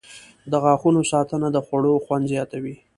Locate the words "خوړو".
1.65-1.93